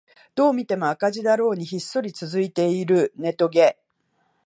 [0.33, 3.77] どう見ても赤字だろうにひっそり続いているネトゲ